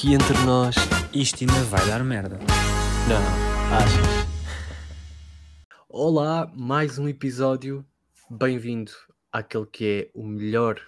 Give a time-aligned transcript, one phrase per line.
[0.00, 0.74] aqui entre nós.
[1.12, 2.38] Isto ainda vai dar merda.
[3.06, 4.26] Não, achas?
[5.90, 7.84] Olá, mais um episódio.
[8.30, 8.92] Bem-vindo
[9.30, 10.80] àquele que é o melhor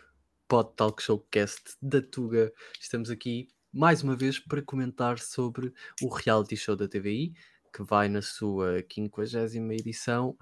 [0.48, 2.50] Pod Talk Showcast da Tuga.
[2.80, 7.34] Estamos aqui mais uma vez para comentar sobre o reality show da TVI,
[7.70, 10.34] que vai na sua 50 edição.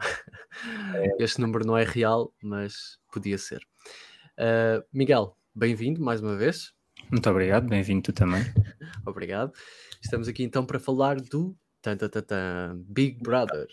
[1.18, 3.66] Este número não é real, mas podia ser.
[4.39, 6.73] Uh, Miguel, bem-vindo mais uma vez.
[7.11, 8.43] Muito obrigado, bem-vindo tu também.
[9.07, 9.53] Obrigado.
[10.03, 13.67] Estamos aqui então para falar do tan, tan, tan, tan, Big Brother.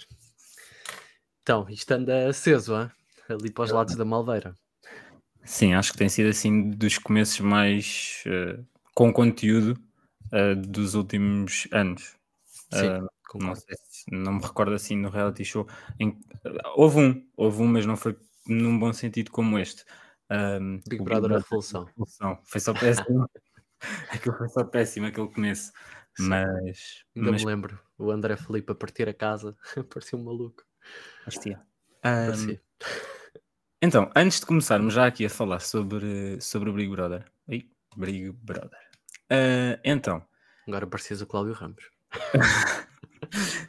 [1.42, 2.90] Então, isto anda aceso, hein?
[3.30, 4.56] ali para os lados da Malveira.
[5.44, 9.80] Sim, acho que tem sido assim dos começos mais uh, com conteúdo
[10.32, 12.16] uh, dos últimos anos.
[12.72, 15.68] Sim, Uh, não, sei se- não me recordo assim no reality show.
[16.00, 16.18] em-
[16.76, 18.18] houve um, houve um, mas não foi
[18.48, 19.84] num bom sentido como este.
[20.32, 21.86] Um, Big Brother a Revolução.
[21.86, 22.40] Revolução.
[22.44, 23.30] Foi só péssimo.
[24.10, 25.72] Aquilo foi só péssimo, aquele começo.
[26.18, 26.30] Sim.
[26.30, 29.56] Mas, Ainda mas me lembro, o André Felipe a partir a casa,
[29.94, 30.64] parecia um maluco.
[31.24, 31.60] Parecia.
[32.00, 32.62] Um, Parecia.
[33.82, 37.24] então, antes de começarmos já aqui a falar sobre, sobre o Big Brother.
[37.48, 38.80] Ih, Big Brother.
[39.30, 40.26] Ah, então,
[40.68, 41.90] Agora parecias o Cláudio Ramos.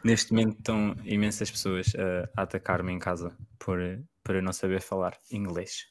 [0.04, 3.78] neste momento estão imensas pessoas ah, a atacar-me em casa por,
[4.28, 5.86] por eu não saber falar inglês.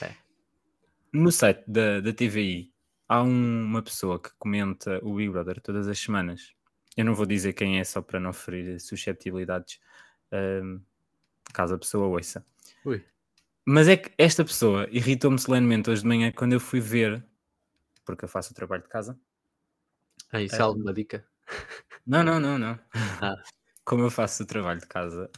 [0.00, 0.14] É.
[1.12, 2.72] No site da, da TVI
[3.06, 6.54] há um- uma pessoa que comenta o Big Brother todas as semanas.
[6.96, 9.78] Eu não vou dizer quem é só para não ferir susceptibilidades,
[10.32, 10.80] ah,
[11.52, 12.46] caso a pessoa ouça.
[12.82, 13.04] Ui,
[13.66, 17.22] Mas é que esta pessoa irritou-me solenemente hoje de manhã quando eu fui ver,
[18.06, 19.20] porque eu faço o trabalho de casa.
[20.32, 20.64] ah, isso é Ah.
[20.64, 21.26] alguma dica?
[22.06, 22.78] Não, não, não, não.
[23.20, 23.36] Ah.
[23.84, 25.30] Como eu faço o trabalho de casa.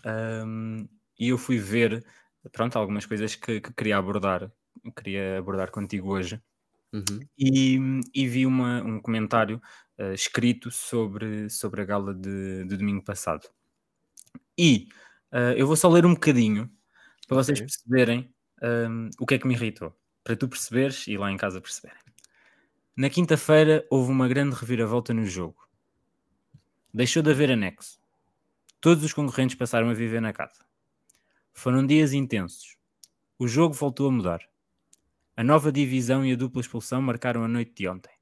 [0.46, 0.86] hum,
[1.18, 2.04] e eu fui ver,
[2.52, 4.50] pronto, algumas coisas que, que queria abordar,
[4.96, 6.40] queria abordar contigo hoje.
[6.92, 7.20] Uhum.
[7.38, 7.78] E,
[8.14, 9.60] e vi uma- um comentário
[9.98, 13.48] ah, escrito sobre, sobre a gala de, de domingo passado.
[14.58, 14.88] E
[15.32, 16.70] ah, eu vou só ler um bocadinho
[17.26, 19.94] para vocês perceberem hum, o que é que me irritou.
[20.22, 21.98] Para tu perceberes e lá em casa perceberem.
[22.96, 25.68] Na quinta-feira houve uma grande reviravolta no jogo.
[26.92, 27.98] Deixou de haver anexo.
[28.80, 30.64] Todos os concorrentes passaram a viver na casa.
[31.54, 32.76] Foram dias intensos.
[33.38, 34.40] O jogo voltou a mudar.
[35.36, 38.12] A nova divisão e a dupla expulsão marcaram a noite de ontem.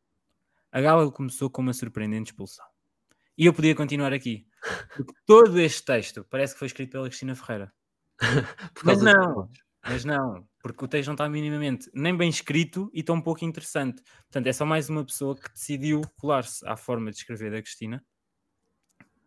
[0.70, 2.64] A gala começou com uma surpreendente expulsão.
[3.36, 4.46] E eu podia continuar aqui.
[4.94, 7.72] Porque todo este texto parece que foi escrito pela Cristina Ferreira.
[8.84, 9.48] Mas não,
[9.82, 14.02] mas não, porque o texto não está minimamente nem bem escrito e tão pouco interessante.
[14.24, 18.04] Portanto, é só mais uma pessoa que decidiu colar-se à forma de escrever da Cristina,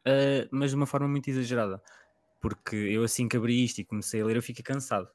[0.05, 1.81] ah, mas de uma forma muito exagerada.
[2.47, 5.09] Porque eu assim que abri isto e comecei a ler, eu fiquei cansado.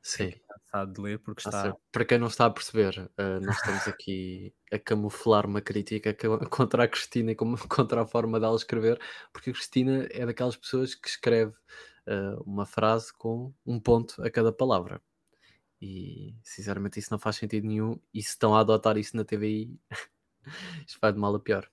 [0.00, 0.32] Sim.
[0.48, 1.76] Cansado de ler porque está.
[1.90, 6.38] Para quem não está a perceber, uh, nós estamos aqui a camuflar uma crítica co-
[6.48, 9.00] contra a Cristina e como- contra a forma dela escrever,
[9.32, 11.52] porque a Cristina é daquelas pessoas que escreve
[12.06, 15.02] uh, uma frase com um ponto a cada palavra.
[15.82, 17.98] E sinceramente isso não faz sentido nenhum.
[18.14, 19.78] E se estão a adotar isso na TVI,
[20.86, 21.68] isto vai de mal a pior.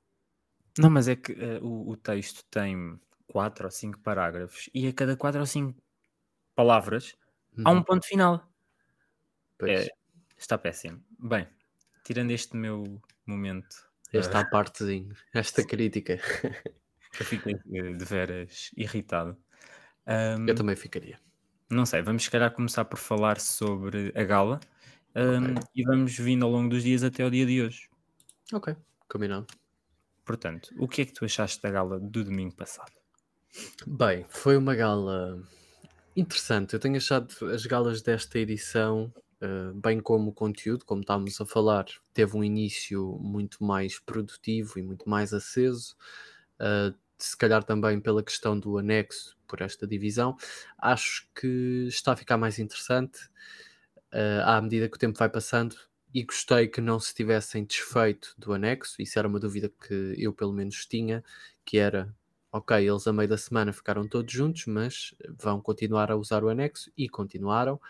[0.78, 3.00] Não, mas é que ah, o, o texto tem
[3.34, 5.82] quatro ou cinco parágrafos e a cada quatro ou cinco
[6.56, 7.06] palavras
[7.64, 8.36] há um Uhum, ponto final.
[9.66, 9.96] É,
[10.38, 11.04] está péssimo.
[11.20, 11.48] Bem,
[12.04, 13.76] tirando este meu momento,
[14.12, 16.18] Esta partezinho, esta crítica,
[17.20, 19.38] eu fiquei eh, de veras irritado.
[20.46, 21.20] eu Ahm, também ficaria.
[21.70, 24.60] não sei, vamos se calhar começar por falar sobre a gala
[25.16, 25.74] ahm, Ok.
[25.76, 27.90] e vamos vindo ao longo dos dias até ao dia de hoje.
[28.54, 28.70] Ok,
[29.08, 29.48] combinado.
[30.26, 32.92] Portanto, o que é que tu achaste da gala do domingo passado?
[33.86, 35.42] Bem, foi uma gala
[36.16, 36.74] interessante.
[36.74, 41.46] Eu tenho achado as galas desta edição, eh, bem como o conteúdo, como estávamos a
[41.46, 45.96] falar, teve um início muito mais produtivo e muito mais aceso.
[46.62, 50.38] eh, se calhar também pela questão do anexo por esta divisão.
[50.78, 53.20] Acho que está a ficar mais interessante
[54.12, 55.76] eh, à medida que o tempo vai passando.
[56.14, 59.02] E gostei que não se tivessem desfeito do anexo.
[59.02, 61.24] Isso era uma dúvida que eu, pelo menos, tinha,
[61.66, 62.14] que era
[62.54, 66.50] ok, eles a meio da semana ficaram todos juntos, mas vão continuar a usar o
[66.50, 67.82] anexo e continuaram.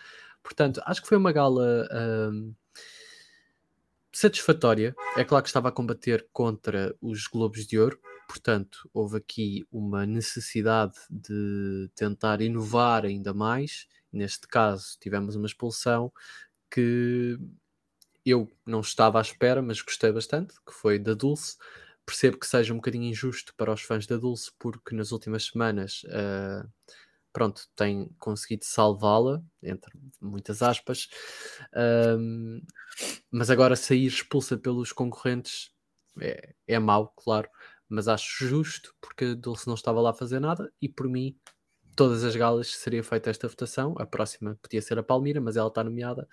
[0.42, 1.88] Portanto, acho que foi uma gala
[2.31, 2.54] hum,
[4.12, 4.95] satisfatória.
[5.18, 10.06] É claro que estava a combater contra os Globos de Ouro, portanto, houve aqui uma
[10.06, 13.86] necessidade de tentar inovar ainda mais.
[14.12, 16.12] Neste caso, tivemos uma expulsão
[16.71, 17.38] que
[18.25, 21.57] eu não estava à espera, mas gostei bastante, que foi da Dulce.
[22.05, 26.01] Percebo que seja um bocadinho injusto para os fãs da Dulce, porque nas últimas semanas
[26.11, 26.65] ah,
[27.33, 29.91] pronto, tem conseguido salvá-la, entre
[30.21, 31.07] muitas aspas,
[31.75, 32.61] Ahm,
[33.31, 35.71] mas agora sair expulsa pelos concorrentes
[36.21, 37.50] é, é mau, claro,
[37.89, 41.38] mas acho justo porque a Dulce não estava lá a fazer nada e por mim
[41.95, 43.95] todas as galas seria feita esta votação.
[43.99, 46.27] A próxima podia ser a Palmira, mas ela está nomeada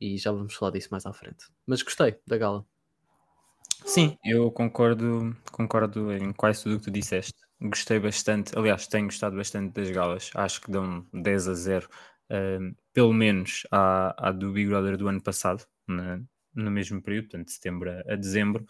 [0.00, 1.46] e já vamos falar disso mais à frente.
[1.66, 2.66] Mas gostei da gala.
[3.84, 7.34] Sim, eu concordo, concordo em quase tudo o que tu disseste.
[7.60, 10.30] Gostei bastante, aliás, tenho gostado bastante das galas.
[10.34, 11.88] Acho que dão 10 a 0,
[12.30, 15.64] uh, pelo menos à, à do Big Brother do ano passado,
[16.54, 18.64] no mesmo período, portanto, de setembro a, a dezembro.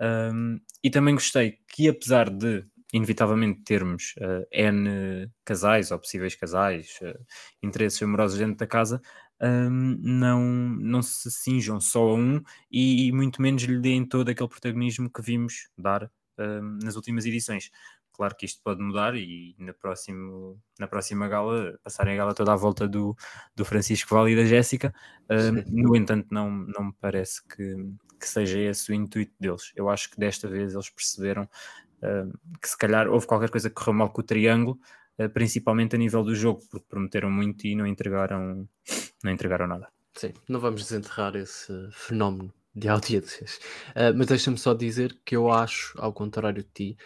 [0.00, 6.98] Um, e também gostei que, apesar de inevitavelmente termos uh, N casais ou possíveis casais,
[7.02, 7.18] uh,
[7.62, 9.00] interesses amorosos dentro da casa,
[9.40, 14.28] um, não, não se cinjam só a um e, e, muito menos lhe deem todo
[14.28, 17.70] aquele protagonismo que vimos dar um, nas últimas edições.
[18.12, 22.54] Claro que isto pode mudar e na, próximo, na próxima gala passarem a gala toda
[22.54, 23.14] à volta do,
[23.54, 24.94] do Francisco Vale e da Jéssica.
[25.30, 27.74] Um, no entanto, não, não me parece que,
[28.18, 29.70] que seja esse o intuito deles.
[29.76, 31.46] Eu acho que desta vez eles perceberam
[32.60, 34.78] que se calhar houve qualquer coisa que correu mal com o triângulo,
[35.32, 38.68] principalmente a nível do jogo, porque prometeram muito e não entregaram,
[39.22, 39.88] não entregaram nada.
[40.14, 43.56] Sim, não vamos desenterrar esse fenómeno de audiências.
[43.90, 46.98] Uh, mas deixa-me só dizer que eu acho, ao contrário de ti,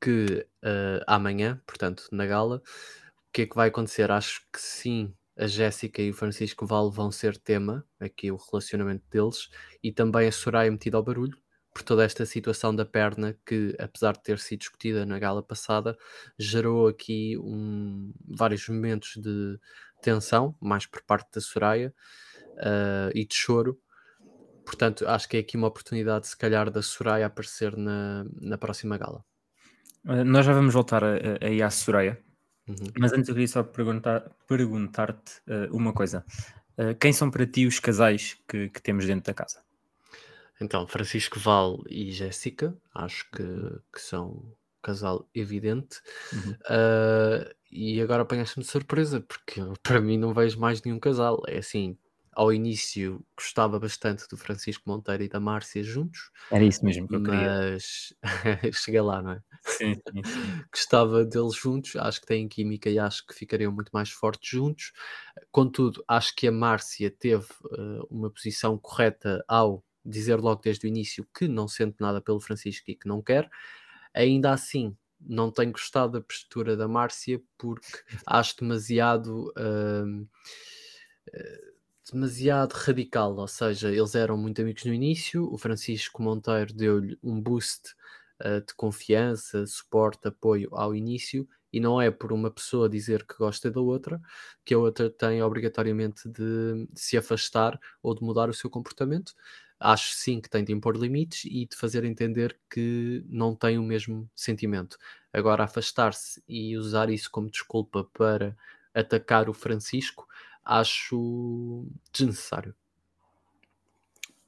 [0.00, 4.10] que uh, amanhã, portanto, na gala, o que é que vai acontecer?
[4.10, 9.04] Acho que sim, a Jéssica e o Francisco Val vão ser tema, aqui o relacionamento
[9.10, 9.48] deles,
[9.82, 11.36] e também a Soraya metida ao barulho,
[11.80, 15.96] por toda esta situação da perna que, apesar de ter sido discutida na gala passada,
[16.38, 19.58] gerou aqui um, vários momentos de
[20.02, 21.94] tensão, mais por parte da Soraya,
[22.58, 23.80] uh, e de choro.
[24.62, 28.98] Portanto, acho que é aqui uma oportunidade, se calhar, da Soraya aparecer na, na próxima
[28.98, 29.24] gala.
[30.04, 31.02] Uh, nós já vamos voltar
[31.40, 32.20] aí à Soraya,
[32.68, 32.76] uhum.
[32.98, 36.26] mas antes eu queria só perguntar, perguntar-te uh, uma coisa.
[37.00, 39.62] quem são para ti os casais que, que temos dentro da casa?
[40.60, 43.44] Então, Francisco Val e Jéssica, acho que,
[43.92, 44.52] que são um
[44.82, 46.00] casal evidente.
[46.32, 46.52] Uhum.
[46.52, 51.42] Uh, e agora apanhaste-me de surpresa, porque para mim não vejo mais nenhum casal.
[51.46, 51.96] É assim,
[52.32, 56.30] ao início gostava bastante do Francisco Monteiro e da Márcia juntos.
[56.50, 57.72] Era isso mesmo que eu queria.
[57.72, 58.14] Mas
[58.74, 59.42] cheguei lá, não é?
[59.64, 60.22] Sim, sim, sim.
[60.72, 64.92] gostava deles juntos, acho que têm química e acho que ficariam muito mais fortes juntos.
[65.50, 70.88] Contudo, acho que a Márcia teve uh, uma posição correta ao dizer logo desde o
[70.88, 73.50] início que não sente nada pelo Francisco e que não quer.
[74.14, 77.86] Ainda assim, não tenho gostado da postura da Márcia porque
[78.26, 79.52] acho demasiado.
[79.56, 80.28] Uh,
[82.12, 87.40] demasiado radical, ou seja, eles eram muito amigos no início, o Francisco Monteiro deu-lhe um
[87.40, 87.94] boost
[88.44, 93.36] uh, de confiança, suporte, apoio ao início, e não é por uma pessoa dizer que
[93.36, 94.20] gosta da outra
[94.64, 99.34] que a outra tem obrigatoriamente de, de se afastar ou de mudar o seu comportamento
[99.80, 103.82] acho sim que tem de impor limites e de fazer entender que não tem o
[103.82, 104.98] mesmo sentimento.
[105.32, 108.54] Agora, afastar-se e usar isso como desculpa para
[108.94, 110.28] atacar o Francisco,
[110.62, 112.74] acho desnecessário.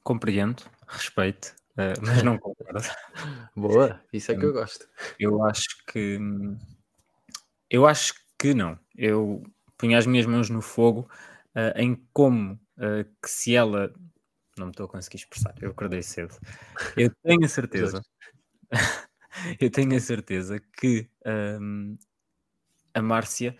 [0.03, 2.79] Compreendo, respeito, uh, mas não concordo.
[3.55, 4.87] Boa, isso é que eu gosto.
[5.19, 6.19] Eu acho que.
[7.69, 8.77] Eu acho que não.
[8.95, 9.41] Eu
[9.77, 11.09] punho as minhas mãos no fogo
[11.55, 13.93] uh, em como uh, que se ela
[14.57, 16.35] não me estou a conseguir expressar, eu acordei cedo.
[16.97, 18.03] Eu tenho a certeza,
[19.59, 21.09] eu tenho a certeza que
[21.59, 21.97] um,
[22.93, 23.55] a Márcia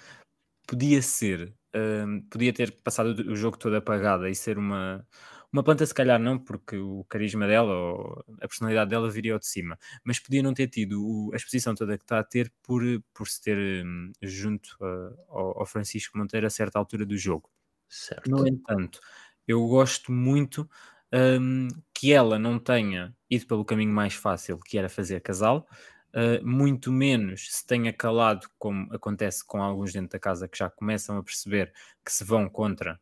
[0.68, 5.06] podia ser, um, podia ter passado o jogo todo apagada e ser uma,
[5.52, 9.40] uma planta, se calhar não, porque o carisma dela ou a personalidade dela viria ao
[9.40, 12.52] de cima, mas podia não ter tido o, a exposição toda que está a ter
[12.62, 17.18] por, por se ter um, junto uh, ao, ao Francisco Monteiro a certa altura do
[17.18, 17.50] jogo.
[17.88, 18.30] Certo.
[18.30, 19.00] No entanto,
[19.48, 20.68] eu gosto muito
[21.14, 25.68] um, que ela não tenha ido pelo caminho mais fácil, que era fazer casal,
[26.16, 30.70] uh, muito menos se tenha calado, como acontece com alguns dentro da casa que já
[30.70, 31.72] começam a perceber
[32.04, 33.00] que se vão contra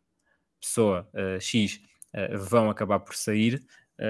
[0.60, 1.80] pessoa uh, X,
[2.14, 3.64] uh, vão acabar por sair.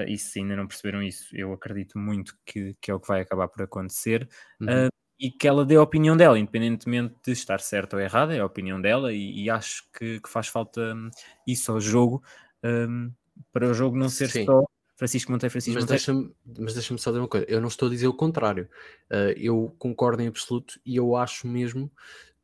[0.08, 3.20] e se ainda não perceberam isso, eu acredito muito que, que é o que vai
[3.20, 4.28] acabar por acontecer.
[4.60, 4.88] Uhum
[5.22, 8.44] e que ela dê a opinião dela, independentemente de estar certa ou errada, é a
[8.44, 11.08] opinião dela, e, e acho que, que, faz falta hum,
[11.46, 12.24] isso ao jogo,
[12.64, 13.12] um,
[13.52, 14.44] para o jogo não ser Sim.
[14.44, 14.64] só
[14.96, 16.34] Francisco Monteiro, Francisco mas Monteiro.
[16.44, 18.68] Deixa mas deixa-me só dizer uma coisa, eu não estou a dizer o contrário,
[19.10, 21.90] uh, eu concordo em absoluto e eu acho mesmo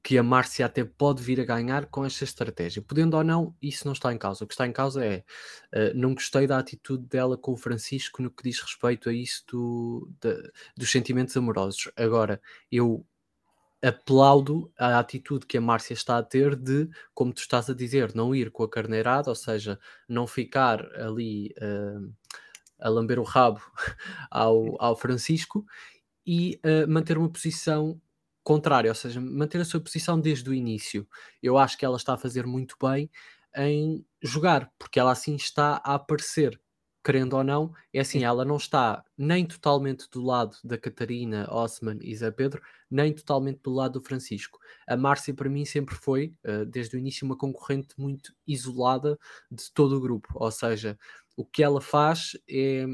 [0.02, 2.80] que a Márcia até pode vir a ganhar com esta estratégia.
[2.80, 4.44] Podendo ou não, isso não está em causa.
[4.44, 5.24] O que está em causa é
[5.74, 9.44] uh, não gostei da atitude dela com o Francisco no que diz respeito a isso
[9.50, 10.10] do,
[10.76, 11.90] dos sentimentos amorosos.
[11.96, 12.40] Agora,
[12.72, 13.04] eu
[13.82, 18.14] aplaudo a atitude que a Márcia está a ter de, como tu estás a dizer,
[18.14, 22.12] não ir com a carneirada, ou seja, não ficar ali uh,
[22.80, 23.60] a lamber o rabo
[24.30, 25.64] ao, ao Francisco
[26.26, 28.00] e uh, manter uma posição
[28.42, 31.06] contrária, ou seja, manter a sua posição desde o início.
[31.42, 33.10] Eu acho que ela está a fazer muito bem
[33.56, 36.60] em jogar, porque ela assim está a aparecer,
[37.08, 41.98] querendo ou não, é assim, ela não está nem totalmente do lado da Catarina, Osman
[42.02, 42.60] e Zé Pedro,
[42.90, 44.58] nem totalmente do lado do Francisco.
[44.86, 49.18] A Márcia, para mim, sempre foi, uh, desde o início, uma concorrente muito isolada
[49.50, 50.98] de todo o grupo, ou seja,
[51.34, 52.84] o que ela faz é,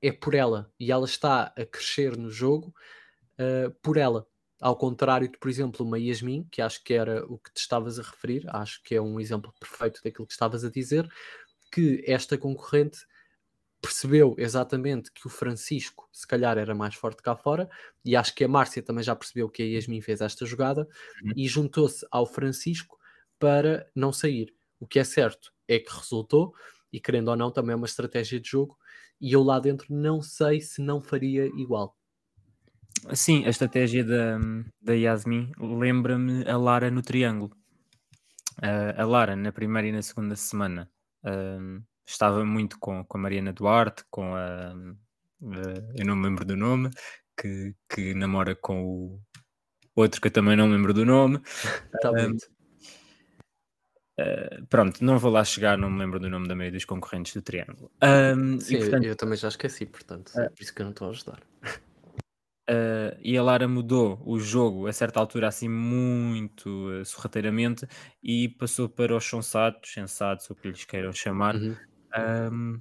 [0.00, 2.72] é por ela, e ela está a crescer no jogo
[3.32, 4.28] uh, por ela.
[4.60, 7.98] Ao contrário de, por exemplo, uma Yasmin, que acho que era o que te estavas
[7.98, 11.08] a referir, acho que é um exemplo perfeito daquilo que estavas a dizer,
[11.72, 12.98] que esta concorrente
[13.84, 17.68] percebeu exatamente que o Francisco se calhar era mais forte cá fora
[18.02, 20.88] e acho que a Márcia também já percebeu que a Yasmin fez esta jogada
[21.22, 21.32] uhum.
[21.36, 22.98] e juntou-se ao Francisco
[23.38, 24.54] para não sair.
[24.80, 26.54] O que é certo é que resultou
[26.90, 28.78] e querendo ou não também é uma estratégia de jogo
[29.20, 31.94] e eu lá dentro não sei se não faria igual.
[33.12, 34.38] Sim, a estratégia da,
[34.80, 37.54] da Yasmin lembra-me a Lara no triângulo.
[38.58, 40.90] Uh, a Lara, na primeira e na segunda semana,
[41.24, 44.74] uh, estava muito com, com a Mariana Duarte, com a.
[45.40, 46.90] Uh, eu não me lembro do nome,
[47.38, 49.20] que, que namora com o
[49.94, 51.40] outro que eu também não me lembro do nome.
[51.94, 52.54] Está muito.
[54.18, 57.34] Uh, pronto, não vou lá chegar, não me lembro do nome da maioria dos concorrentes
[57.34, 57.90] do Triângulo.
[58.02, 60.92] Um, Sim, e, portanto, eu também já esqueci, portanto, é por isso que eu não
[60.92, 61.42] estou a ajudar.
[62.70, 67.86] Uh, e a Lara mudou o jogo a certa altura, assim, muito uh, sorrateiramente,
[68.22, 71.56] e passou para os sensatos, sensatos, o que lhes queiram chamar.
[71.56, 71.76] Uhum.
[72.16, 72.80] Um,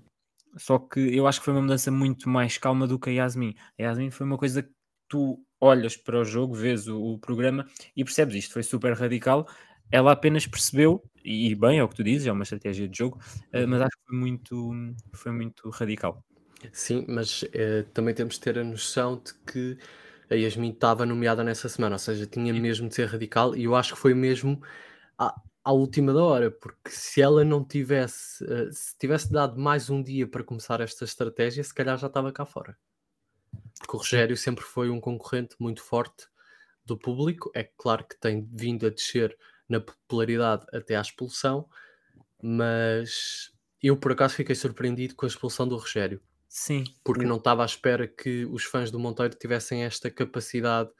[0.57, 3.55] só que eu acho que foi uma mudança muito mais calma do que a Yasmin.
[3.79, 4.71] A Yasmin foi uma coisa que
[5.07, 9.47] tu olhas para o jogo, vês o, o programa e percebes isto, foi super radical.
[9.91, 13.19] Ela apenas percebeu, e bem, é o que tu dizes, é uma estratégia de jogo,
[13.53, 14.71] uh, mas acho que foi muito,
[15.13, 16.23] foi muito radical.
[16.71, 19.77] Sim, mas eh, também temos de ter a noção de que
[20.29, 23.75] a Yasmin estava nomeada nessa semana, ou seja, tinha mesmo de ser radical e eu
[23.75, 24.61] acho que foi mesmo
[25.17, 29.89] à, à última da hora, porque se ela não tivesse, eh, se tivesse dado mais
[29.89, 32.77] um dia para começar esta estratégia, se calhar já estava cá fora.
[33.79, 36.27] Porque o Rogério sempre foi um concorrente muito forte
[36.85, 39.37] do público, é claro que tem vindo a descer
[39.69, 41.69] na popularidade até à expulsão,
[42.41, 43.51] mas
[43.81, 46.21] eu por acaso fiquei surpreendido com a expulsão do Rogério
[46.53, 46.83] Sim.
[47.03, 50.91] Porque não estava à espera que os fãs do Monteiro tivessem esta capacidade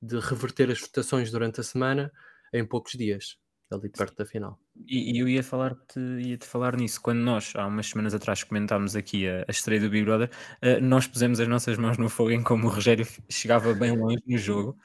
[0.00, 2.10] de reverter as votações durante a semana
[2.50, 3.36] em poucos dias,
[3.72, 4.58] ali perto da final.
[4.86, 7.00] E, e eu ia falar-te ia -te falar nisso.
[7.00, 10.30] Quando nós, há umas semanas atrás, comentámos aqui a, a estreia do Big Brother,
[10.62, 14.22] uh, nós pusemos as nossas mãos no fogo em como o Rogério chegava bem longe
[14.26, 14.76] no jogo.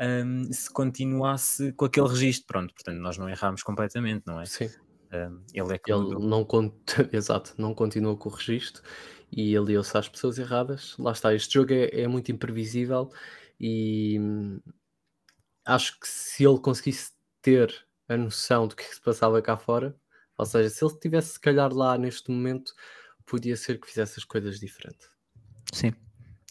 [0.00, 4.46] Um, se continuasse com aquele registro, pronto, portanto, nós não errámos completamente, não é?
[4.46, 4.68] Sim.
[5.12, 6.46] Um, ele é que ele não,
[7.12, 8.82] exato, não continuou com o registro
[9.30, 10.96] e aliou-se às pessoas erradas.
[10.98, 13.10] Lá está, este jogo é, é muito imprevisível
[13.60, 14.60] e hum,
[15.64, 17.72] acho que se ele conseguisse ter
[18.12, 19.96] a noção do que se passava cá fora,
[20.36, 22.72] ou seja, se ele estivesse se calhar lá neste momento,
[23.26, 25.08] podia ser que fizesse as coisas diferente.
[25.72, 25.92] Sim.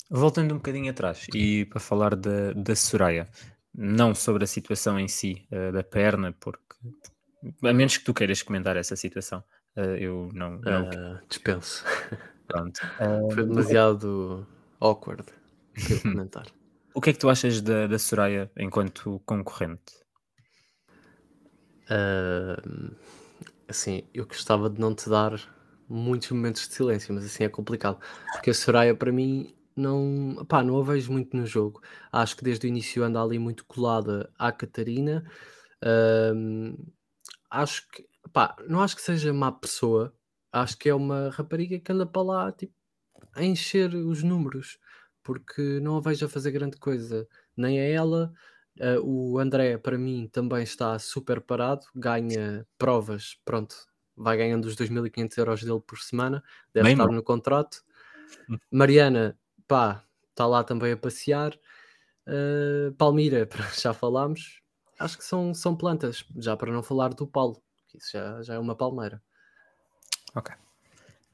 [0.10, 3.30] Voltando um bocadinho atrás e para falar da, da Soraya,
[3.74, 6.60] não sobre a situação em si uh, da perna, porque
[7.64, 9.44] a menos que tu queiras comentar essa situação,
[9.78, 11.86] uh, eu não, não uh, dispenso.
[12.48, 12.82] Pronto.
[13.34, 14.46] Foi demasiado
[14.80, 15.26] awkward
[16.02, 16.46] comentar.
[16.94, 20.02] O que é que tu achas da, da Soraya enquanto concorrente?
[23.68, 25.40] Assim, eu gostava de não te dar
[25.88, 28.00] muitos momentos de silêncio, mas assim é complicado.
[28.34, 31.82] Porque a Soraya, para mim, não, pá, não a vejo muito no jogo.
[32.12, 35.24] Acho que desde o início anda ali muito colada à Catarina.
[37.50, 40.14] Acho que, pá, não acho que seja má pessoa,
[40.52, 42.74] acho que é uma rapariga que anda para lá tipo,
[43.34, 44.80] a encher os números,
[45.24, 48.34] porque não a vejo a fazer grande coisa, nem a ela.
[48.82, 53.76] Uh, o André, para mim, também está super parado, ganha provas, pronto,
[54.18, 57.14] vai ganhando os 2.500 euros dele por semana, deve Bem estar bom.
[57.14, 57.84] no contrato.
[58.50, 58.58] Hum.
[58.72, 61.56] Mariana, pá, está lá também a passear.
[62.28, 63.48] Uh, Palmira,
[63.80, 64.62] já falámos,
[64.98, 68.56] acho que são, são plantas, já para não falar do Paulo, que isso já, já
[68.56, 69.22] é uma palmeira.
[70.34, 70.56] Ok.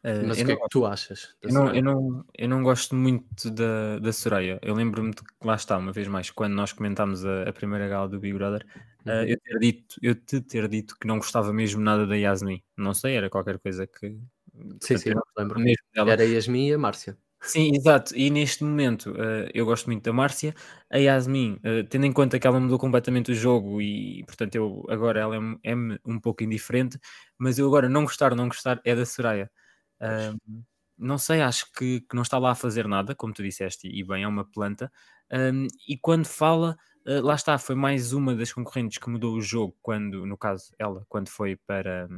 [0.03, 1.35] Uh, Mas o que é que tu achas?
[1.41, 4.59] Eu não, eu, não, eu não gosto muito da, da Soraya.
[4.61, 7.87] Eu lembro-me de que lá está, uma vez mais, quando nós comentámos a, a primeira
[7.87, 8.65] gala do Big Brother,
[9.05, 9.23] uh, uhum.
[9.23, 12.61] eu, ter dito, eu te ter dito que não gostava mesmo nada da Yasmin.
[12.77, 14.17] Não sei, era qualquer coisa que.
[14.81, 15.59] Sim, sim, não lembro.
[15.59, 16.11] Mesmo dela.
[16.11, 17.17] Era a Yasmin e a Márcia.
[17.41, 18.15] Sim, exato.
[18.15, 20.55] E neste momento uh, eu gosto muito da Márcia.
[20.89, 24.85] A Yasmin, uh, tendo em conta que ela mudou completamente o jogo e, portanto, eu
[24.89, 25.75] agora ela é, é
[26.05, 26.99] um pouco indiferente,
[27.37, 29.49] mas eu agora não gostar, não gostar é da Soraya.
[30.01, 30.63] Uh,
[30.97, 34.03] não sei, acho que, que, não está lá a fazer nada, como tu disseste, e
[34.03, 34.91] bem, é uma planta.
[35.31, 39.41] Um, e quando fala, uh, lá está, foi mais uma das concorrentes que mudou o
[39.41, 42.09] jogo, quando, no caso, ela, quando foi para,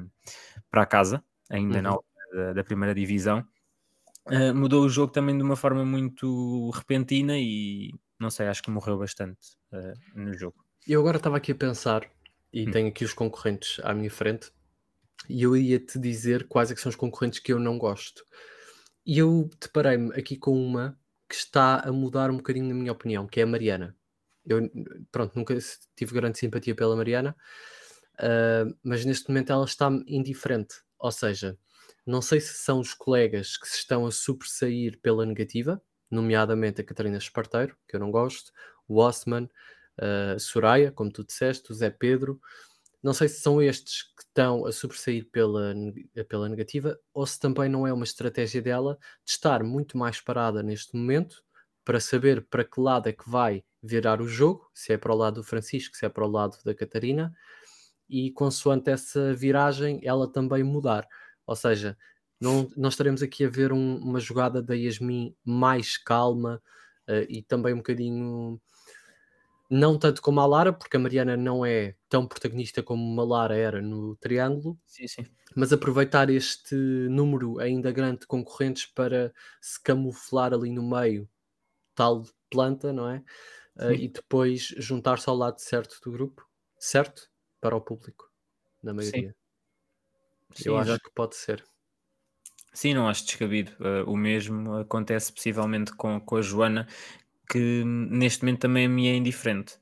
[0.72, 1.82] para a casa, ainda uhum.
[1.82, 1.98] na
[2.32, 3.46] da, da, primeira divisão.
[4.28, 8.70] Uh, mudou o jogo também de uma forma muito repentina e não sei, acho que
[8.70, 10.64] morreu bastante uh, no jogo.
[10.88, 12.08] Eu agora estava aqui a pensar
[12.54, 12.72] e hum.
[12.72, 14.52] tenho aqui os concorrentes à minha frente
[15.28, 18.24] e eu ia te dizer quais é que são os concorrentes que eu não gosto.
[19.06, 20.98] E eu deparei-me aqui com uma
[21.28, 23.96] que está a mudar um bocadinho na minha opinião, que é a Mariana.
[24.46, 24.70] Eu,
[25.12, 25.58] pronto, nunca
[25.96, 27.36] tive grande simpatia pela Mariana,
[28.16, 30.76] uh, mas neste momento ela está indiferente.
[30.98, 31.58] Ou seja,
[32.06, 36.84] não sei se são os colegas que se estão a sobressair pela negativa, nomeadamente a
[36.84, 38.52] Catarina Esparteiro, que eu não gosto,
[38.88, 39.48] o Osman,
[40.00, 42.42] uh, Soraya, como tu disseste, o Zé Pedro,
[43.02, 45.74] não sei se são estes que estão a sobressair pela,
[46.28, 50.62] pela negativa ou se também não é uma estratégia dela de estar muito mais parada
[50.62, 51.44] neste momento
[51.86, 55.18] para saber para que lado é que vai virar o jogo, se é para o
[55.18, 57.34] lado do Francisco, se é para o lado da Catarina,
[58.10, 61.08] e consoante essa viragem ela também mudar.
[61.48, 61.98] Ou seja,
[62.40, 66.62] não, estaremos aqui a ver um, uma jogada da Yasmin mais calma
[67.08, 68.60] uh, e também um bocadinho
[69.70, 73.56] não tanto como a Lara, porque a Mariana não é tão protagonista como uma Lara
[73.56, 75.26] era no Triângulo, sim, sim.
[75.56, 81.30] mas aproveitar este número ainda grande de concorrentes para se camuflar ali no meio,
[81.94, 83.24] tal planta, não é?
[83.78, 86.46] Uh, e depois juntar-se ao lado certo do grupo,
[86.78, 87.30] certo?
[87.62, 88.30] Para o público,
[88.82, 89.36] na maioria.
[90.54, 90.70] Sim.
[90.70, 91.64] Eu acho que pode ser.
[92.74, 93.72] Sim, não acho descabido.
[93.80, 96.88] Uh, o mesmo acontece possivelmente com, com a Joana,
[97.50, 99.78] que neste momento também minha é indiferente.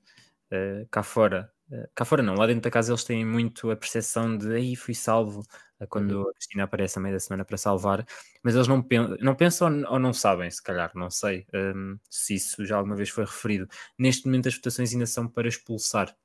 [0.52, 3.76] Uh, cá fora, uh, cá fora não, lá dentro da casa eles têm muito a
[3.76, 5.42] percepção de aí fui salvo
[5.82, 6.30] uh, quando uhum.
[6.30, 8.06] a Cristina aparece a meio da semana para salvar,
[8.42, 12.00] mas eles não, pen não pensam ou não sabem, se calhar, não sei um, ehm,
[12.10, 13.68] se isso já alguma vez foi referido.
[14.00, 16.16] Neste momento as votações ainda são para expulsar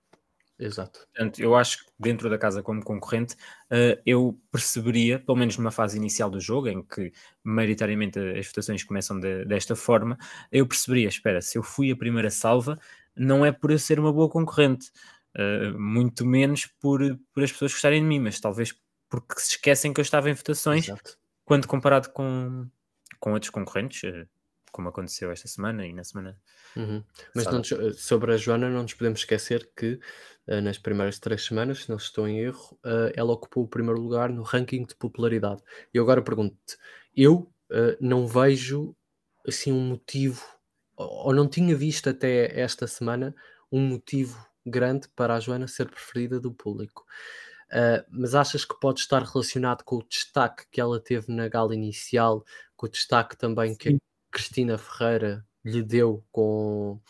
[0.63, 1.01] Exato.
[1.13, 5.73] Portanto, eu acho que dentro da casa como concorrente, uh, eu perceberia, pelo menos numa
[5.73, 10.17] fase inicial do jogo, em que maioritariamente as votações começam de, desta forma,
[10.53, 12.79] eu perceberia, espera, se eu fui a primeira salva,
[13.17, 14.91] não é por eu ser uma boa concorrente,
[15.37, 17.01] uh, muito menos por,
[17.35, 18.73] por as pessoas gostarem de mim, mas talvez
[19.09, 21.19] porque se esquecem que eu estava em votações, Exato.
[21.45, 22.69] quando comparado com,
[23.19, 24.29] com outros concorrentes, uh,
[24.73, 26.37] como aconteceu esta semana e na semana.
[26.75, 27.05] Uhum.
[27.35, 27.47] Mas
[27.99, 30.01] sobre a Joana, não nos podemos esquecer que
[30.47, 34.29] nas primeiras três semanas, se não estou em erro, uh, ela ocupou o primeiro lugar
[34.29, 35.63] no ranking de popularidade.
[35.95, 36.77] E agora pergunto-te:
[37.17, 38.97] eu uh, não vejo
[39.47, 40.43] assim um motivo,
[40.97, 43.35] ou não tinha visto até esta semana
[43.71, 47.05] um motivo grande para a Joana ser preferida do público.
[47.71, 51.75] Uh, mas achas que pode estar relacionado com o destaque que ela teve na gala
[51.75, 52.45] inicial,
[52.77, 53.79] com o destaque também Sim.
[53.79, 53.99] que
[54.31, 57.01] Cristina Ferreira lhe deu com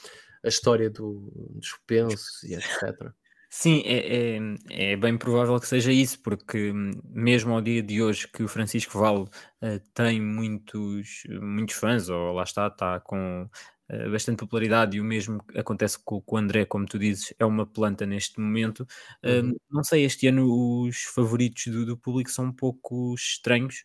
[0.44, 3.12] a história do, dos pensos e etc.
[3.54, 6.72] Sim, é, é, é, bem provável que seja isso, porque
[7.04, 12.32] mesmo ao dia de hoje que o Francisco Val uh, tem muitos, muitos fãs, ou
[12.32, 16.64] lá está, está com uh, bastante popularidade, e o mesmo acontece com, com, o André,
[16.64, 18.86] como tu dizes, é uma planta neste momento.
[19.22, 19.56] Uh, uhum.
[19.70, 23.84] Não sei, este ano os favoritos do, do público são um pouco estranhos.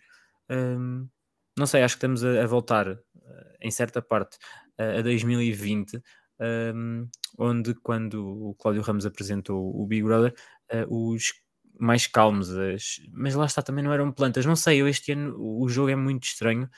[1.58, 2.98] Não sei, acho que estamos a, a voltar
[3.62, 4.38] em certa parte
[4.78, 6.02] a 2020,
[6.40, 10.34] um, onde quando o Cláudio Ramos apresentou o Big Brother,
[10.74, 11.34] uh, os
[11.80, 13.00] mais calmos, as...
[13.12, 14.46] mas lá está, também não eram plantas.
[14.46, 16.70] Não sei, eu este ano o jogo é muito estranho.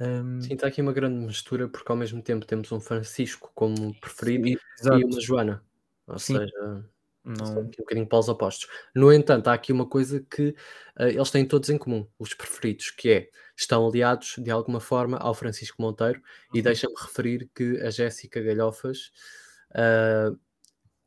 [0.00, 0.40] Um...
[0.40, 4.48] Sim, está aqui uma grande mistura, porque ao mesmo tempo temos um Francisco como preferido
[4.76, 5.62] Sim, e uma Joana.
[6.06, 6.38] Ou Sim.
[6.38, 6.84] seja,
[7.28, 7.62] não...
[7.62, 8.68] Aqui um bocadinho para os opostos.
[8.94, 10.54] No entanto, há aqui uma coisa que
[10.98, 15.16] uh, eles têm todos em comum, os preferidos, que é estão aliados de alguma forma
[15.16, 16.58] ao Francisco Monteiro uhum.
[16.58, 19.10] e deixa-me referir que a Jéssica Galhofas
[19.72, 20.38] uh,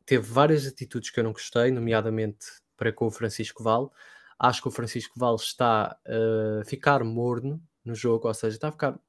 [0.06, 3.94] teve várias atitudes que eu não gostei, nomeadamente para com o Francisco Val.
[4.38, 8.72] Acho que o Francisco Val está a ficar morno no jogo, ou seja, está a
[8.72, 9.00] ficar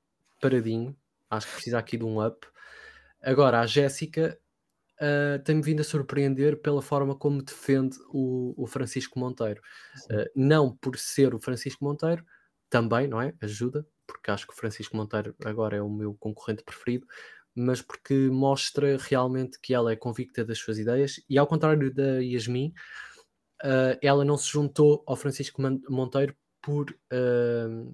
[0.40, 0.94] paradinho.
[1.31, 2.46] Acho que precisa aqui de um up.
[3.22, 4.38] Agora, a Jéssica
[5.03, 9.61] uh, tem-me vindo a surpreender pela forma como defende o, o Francisco Monteiro.
[10.11, 12.25] Uh, não por ser o Francisco Monteiro,
[12.71, 13.35] também, não é?
[13.41, 17.07] Ajuda, porque acho que o Francisco Monteiro agora é o meu concorrente preferido,
[17.55, 22.21] mas porque mostra realmente que ela é convicta das suas ideias e, ao contrário da
[22.21, 22.73] Yasmin,
[23.62, 25.61] uh, ela não se juntou ao Francisco
[25.91, 26.97] Monteiro por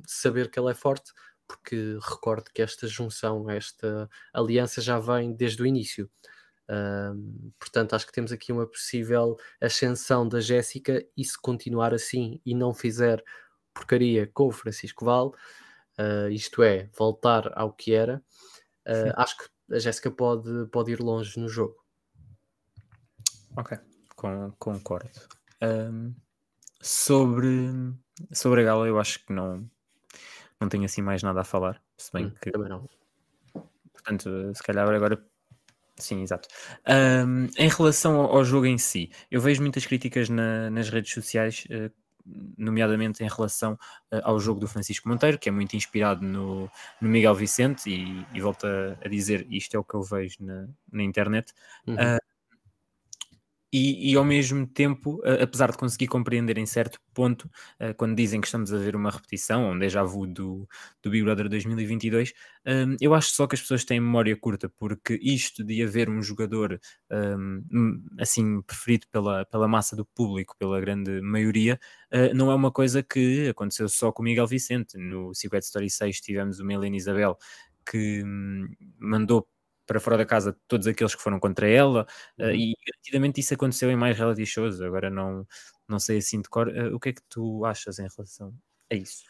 [0.06, 1.10] saber que ela é forte,
[1.46, 6.08] porque recordo que esta junção, esta aliança já vem desde o início
[7.58, 12.54] portanto, acho que temos aqui uma possível ascensão da Jéssica e se continuar assim e
[12.54, 13.22] não fizer
[13.72, 15.34] porcaria com o Francisco Val,
[15.98, 18.22] uh, isto é, voltar ao que era,
[18.86, 21.76] uh, acho que a Jéssica pode, pode ir longe no jogo.
[23.56, 23.78] Ok,
[24.16, 25.10] Com, concordo.
[25.62, 26.14] Um,
[26.80, 27.92] sobre,
[28.32, 29.68] sobre a Gala, eu acho que não,
[30.60, 31.82] não tenho assim mais nada a falar.
[31.96, 32.50] Se bem Hum, que.
[32.50, 32.88] também não.
[33.92, 35.24] Portanto, se calhar agora.
[36.00, 36.48] Sim, exato.
[36.86, 41.12] Um, em relação ao, ao jogo em si, eu vejo muitas críticas na- nas redes
[41.12, 41.90] sociais, eh,
[42.56, 43.76] nomeadamente em relação
[44.12, 48.24] eh, ao jogo do Francisco Monteiro, que é muito inspirado no, no Miguel Vicente, e,
[48.32, 51.52] e volto a, a dizer isto é o que eu vejo na, na internet.
[51.86, 51.96] Uhum.
[51.98, 52.18] Ah,
[53.72, 58.40] E, e ao mesmo tempo, apesar de conseguir compreender em certo ponto, eh, quando dizem
[58.40, 60.66] que estamos a ver uma repetição, um déjà vu do,
[61.02, 62.32] do Big Brother 2022,
[62.66, 66.22] hum, eu acho só que as pessoas têm memória curta, porque isto de haver um
[66.22, 71.78] jogador hum, hum, assim preferido pela, pela massa do público, pela grande maioria,
[72.10, 74.96] eh, não é uma coisa que aconteceu só com o Miguel Vicente.
[74.96, 77.36] No Secret Story 6 tivemos uma Helena Isabel
[77.90, 78.22] que
[78.98, 79.46] mandou
[79.88, 82.06] para fora da casa todos aqueles que foram contra ela,
[82.40, 82.54] Uh, Uhum.
[82.54, 84.80] e garantidamente isso aconteceu em mais reality shows.
[84.80, 85.46] Agora não,
[85.88, 86.68] não sei assim de cor.
[86.68, 88.54] Uh, o que é que tu achas em relação
[88.92, 89.24] a isso?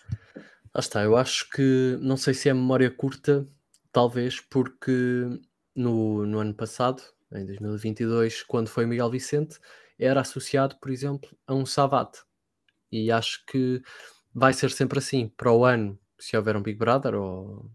[0.74, 3.48] Lá está, eu acho que não sei se é memória curta,
[3.92, 4.92] talvez porque
[5.74, 9.58] no, no ano passado, em 2022, quando foi Miguel Vicente,
[9.98, 12.20] era associado, por exemplo, a um Savate.
[12.92, 13.82] E acho que
[14.34, 15.28] vai ser sempre assim.
[15.28, 17.70] Para o ano, se houver um Big Brother ou,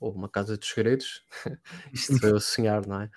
[0.00, 1.24] ou uma Casa dos Segredos,
[1.92, 3.10] isto foi eu sonhar, não é?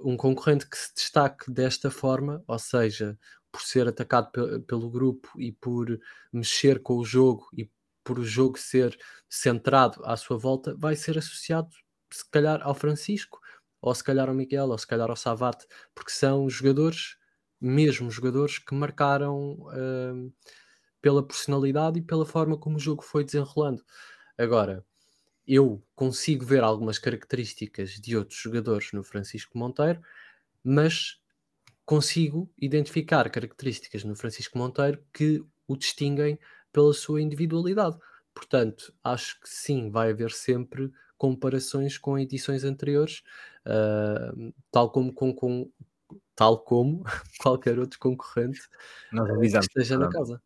[0.00, 3.18] Um concorrente que se destaque desta forma, ou seja,
[3.50, 5.98] por ser atacado pe- pelo grupo e por
[6.32, 7.70] mexer com o jogo e
[8.02, 8.96] por o jogo ser
[9.28, 11.68] centrado à sua volta, vai ser associado
[12.12, 13.40] se calhar ao Francisco,
[13.80, 17.16] ou se calhar ao Miguel, ou se calhar ao Savate, porque são jogadores,
[17.60, 19.56] mesmo jogadores, que marcaram
[20.12, 20.32] hum,
[21.00, 23.82] pela personalidade e pela forma como o jogo foi desenrolando.
[24.38, 24.84] Agora,
[25.46, 30.00] eu consigo ver algumas características de outros jogadores no Francisco Monteiro,
[30.64, 31.18] mas
[31.84, 36.38] consigo identificar características no Francisco Monteiro que o distinguem
[36.72, 37.98] pela sua individualidade.
[38.34, 43.22] Portanto, acho que sim, vai haver sempre comparações com edições anteriores,
[43.66, 44.32] ah,
[44.70, 45.70] tal como com, com-
[46.36, 47.04] tal como
[47.40, 48.60] qualquer outro concorrente
[49.10, 49.66] Nós que avisamos.
[49.66, 50.42] esteja na casa.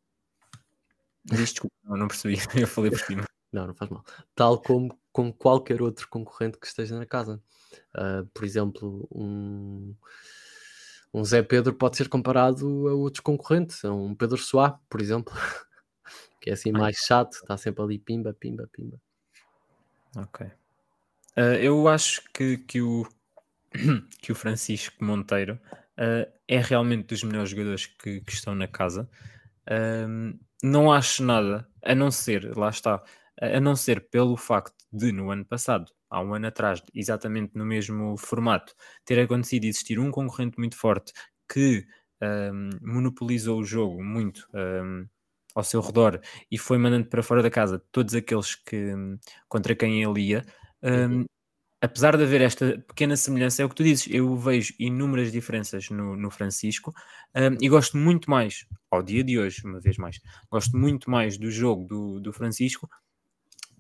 [1.25, 2.37] Desculpa, não percebi.
[2.61, 3.28] Eu falei por cima.
[3.59, 4.05] Não, não faz mal.
[4.37, 7.43] Tal como com qualquer outro concorrente que esteja na casa.
[7.93, 9.95] Ah, por exemplo, um,
[11.13, 15.35] um Zé Pedro pode ser comparado a outros concorrentes, a um Pedro Soá, por exemplo,
[16.41, 16.81] que é assim Ai.
[16.81, 19.01] mais chato, está sempre ali pimba, pimba, pimba.
[20.17, 20.47] Ok.
[21.37, 23.05] Uh, eu acho que, que, o,
[24.23, 29.09] que o Francisco Monteiro uh, é realmente dos melhores jogadores que, que estão na casa.
[30.63, 33.05] Não acho nada, a não ser, lá está,
[33.41, 37.65] a não ser pelo facto de no ano passado, há um ano atrás, exatamente no
[37.65, 38.75] mesmo formato,
[39.05, 41.13] ter acontecido existir um concorrente muito forte
[41.51, 41.87] que
[42.23, 45.07] um, monopolizou o jogo muito um,
[45.55, 46.21] ao seu redor
[46.51, 48.95] e foi mandando para fora da casa todos aqueles que
[49.49, 50.45] contra quem ele ia.
[50.83, 51.25] Um,
[51.81, 55.89] apesar de haver esta pequena semelhança, é o que tu dizes, eu vejo inúmeras diferenças
[55.91, 56.93] no, no Francisco
[57.37, 60.21] um, e gosto muito mais, ao dia de hoje, uma vez mais,
[60.51, 62.89] gosto muito mais do jogo do, do Francisco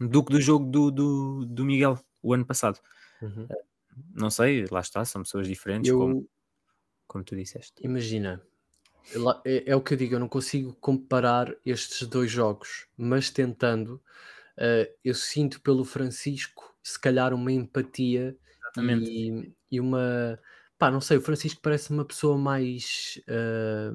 [0.00, 2.78] do que do jogo do, do, do Miguel o ano passado.
[3.20, 3.48] Uhum.
[4.14, 6.28] Não sei, lá está, são pessoas diferentes, Eu, como,
[7.06, 7.84] como tu disseste.
[7.84, 8.40] imagina,
[9.44, 14.00] é, é o que eu digo, eu não consigo comparar estes dois jogos, mas tentando,
[14.56, 18.36] ah, eu sinto pelo Francisco se calhar uma empatia
[18.78, 20.38] e, e uma.
[20.78, 23.20] Pá, não sei, o Francisco parece uma pessoa mais.
[23.28, 23.92] ah,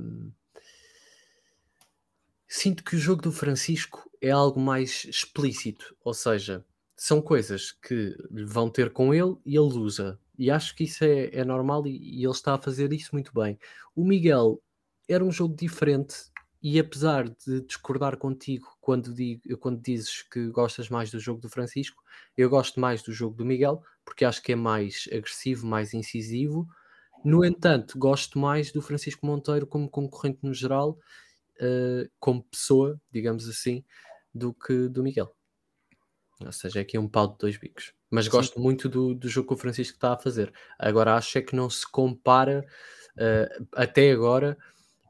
[2.56, 6.64] Sinto que o jogo do Francisco é algo mais explícito, ou seja,
[6.96, 10.20] são coisas que vão ter com ele e ele usa.
[10.38, 13.34] E acho que isso é, é normal e, e ele está a fazer isso muito
[13.34, 13.58] bem.
[13.96, 14.62] O Miguel
[15.10, 16.14] era um jogo diferente
[16.62, 21.50] e apesar de discordar contigo quando, digo, quando dizes que gostas mais do jogo do
[21.50, 22.04] Francisco,
[22.38, 26.68] eu gosto mais do jogo do Miguel porque acho que é mais agressivo, mais incisivo.
[27.26, 31.00] No entanto, gosto mais do Francisco Monteiro como concorrente no geral,
[31.62, 33.84] uh, como pessoa, digamos assim,
[34.34, 35.34] do que do Miguel.
[36.40, 37.94] Ou seja, é aqui um pau de dois bicos.
[38.10, 38.32] Mas Sim.
[38.32, 40.54] gosto muito do, do jogo que o Francisco está a fazer.
[40.78, 42.66] Agora acho é que não se compara
[43.16, 44.58] uh, até agora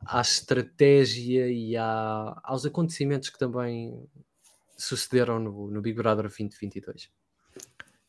[0.05, 4.07] à estratégia e à, aos acontecimentos que também
[4.77, 7.09] sucederam no, no Big Brother 2022.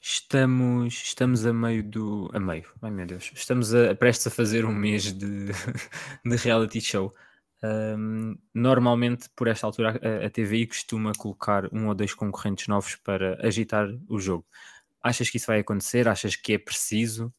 [0.01, 2.31] Estamos, estamos a meio do.
[2.35, 3.33] A meio, ai meu Deus.
[3.35, 5.47] Estamos a, prestes a fazer um mês de,
[6.25, 7.14] de reality show.
[7.64, 12.96] Um, normalmente, por esta altura, a, a TVI costuma colocar um ou dois concorrentes novos
[12.96, 14.44] para agitar o jogo.
[15.03, 16.07] Achas que isso vai acontecer?
[16.07, 17.33] Achas que é preciso?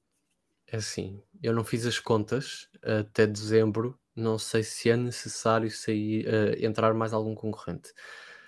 [0.67, 6.25] É assim, eu não fiz as contas até dezembro, não sei se é necessário sair,
[6.27, 7.93] uh, entrar mais algum concorrente.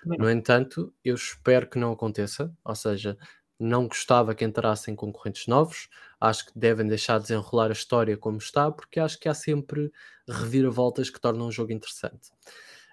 [0.03, 3.17] No entanto, eu espero que não aconteça, ou seja,
[3.59, 5.89] não gostava que entrassem concorrentes novos,
[6.19, 9.91] acho que devem deixar desenrolar a história como está, porque acho que há sempre
[10.27, 12.29] reviravoltas que tornam o jogo interessante.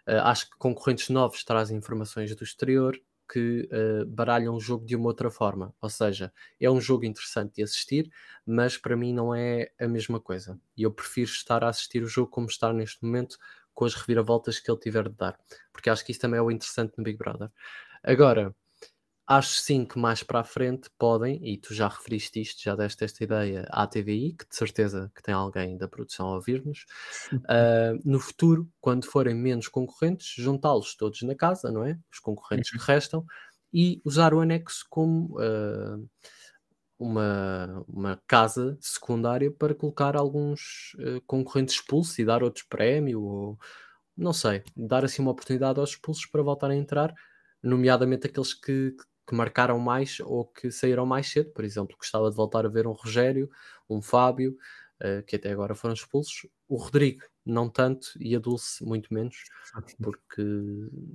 [0.06, 2.98] Uh, acho que concorrentes novos trazem informações do exterior
[3.30, 7.54] que uh, baralham o jogo de uma outra forma, ou seja, é um jogo interessante
[7.56, 8.10] de assistir,
[8.44, 10.60] mas para mim não é a mesma coisa.
[10.76, 13.38] E eu prefiro estar a assistir o jogo como está neste momento,
[13.72, 15.38] com as reviravoltas que ele tiver de dar,
[15.72, 17.50] porque acho que isso também é o interessante no Big Brother.
[18.02, 18.54] Agora,
[19.26, 23.04] acho sim que mais para a frente podem, e tu já referiste isto, já deste
[23.04, 26.84] esta ideia à TVI, que de certeza que tem alguém da produção a ouvir-nos,
[27.32, 31.98] uh, no futuro, quando forem menos concorrentes, juntá-los todos na casa, não é?
[32.12, 32.78] Os concorrentes uhum.
[32.78, 33.26] que restam,
[33.72, 36.08] e usar o anexo como uh,
[36.98, 43.58] uma, uma casa secundária para colocar alguns uh, concorrentes expulsos e dar outros prémio, ou
[44.16, 47.12] não sei, dar assim uma oportunidade aos expulsos para voltarem a entrar,
[47.62, 48.94] nomeadamente aqueles que,
[49.26, 51.50] que marcaram mais ou que saíram mais cedo.
[51.50, 53.50] Por exemplo, gostava de voltar a ver um Rogério,
[53.88, 54.56] um Fábio,
[55.02, 59.36] uh, que até agora foram expulsos, o Rodrigo, não tanto, e a Dulce, muito menos,
[60.02, 60.42] porque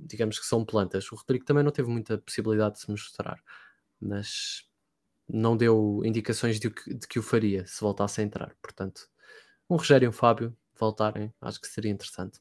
[0.06, 1.10] digamos que são plantas.
[1.12, 3.42] O Rodrigo também não teve muita possibilidade de se mostrar,
[4.00, 4.64] mas
[5.28, 8.56] não deu indicações de que, de que o faria se voltasse a entrar.
[8.62, 9.08] Portanto,
[9.68, 12.40] um Rogério e um Fábio voltarem, acho que seria interessante.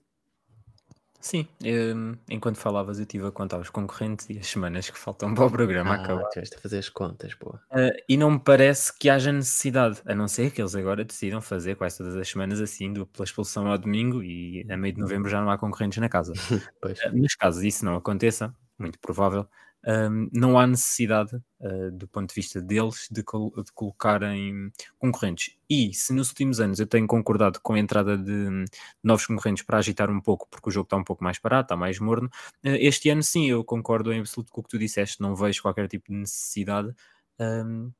[1.19, 5.34] Sim, hum, enquanto falavas, eu estive a contar os concorrentes e as semanas que faltam
[5.34, 6.29] para o programa ah, acabar.
[6.29, 7.62] tiveste a fazer as contas, boa.
[7.71, 11.41] Uh, e não me parece que haja necessidade, a não ser que eles agora decidam
[11.41, 15.01] fazer quase todas as semanas assim, do, pela expulsão ao domingo e a meio de
[15.01, 16.32] novembro já não há concorrentes na casa.
[16.82, 16.97] pois.
[16.99, 19.45] Uh, mas caso isso não aconteça, muito provável,
[19.86, 25.56] um, não há necessidade, uh, do ponto de vista deles, de, col de, colocarem concorrentes.
[25.70, 28.65] E se nos últimos anos eu tenho concordado com a entrada de
[29.04, 31.76] novos concorrentes para agitar um pouco, porque o jogo está um pouco mais parado, está
[31.78, 35.22] mais morno, uh, este ano sim, eu concordo em absoluto com o que tu disseste,
[35.22, 36.94] não vejo qualquer tipo de necessidade.
[37.39, 37.92] Um,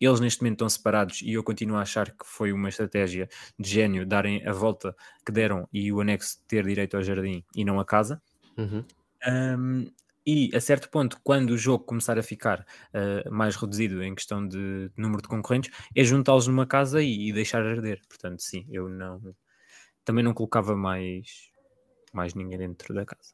[0.00, 3.68] eles neste momento estão separados e eu continuo a achar que foi uma estratégia de
[3.68, 4.94] gênio darem a volta
[5.26, 8.22] que deram e o anexo ter direito ao jardim e não a casa.
[8.56, 8.84] Uhum.
[9.26, 9.90] Um,
[10.30, 14.46] e a certo ponto, quando o jogo começar a ficar uh, mais reduzido em questão
[14.46, 18.02] de número de concorrentes, é juntá-los numa casa e, e, deixar arder.
[18.06, 19.34] Portanto, sim, eu não
[20.04, 21.50] também não colocava mais,
[22.12, 23.32] mais ninguém dentro da casa.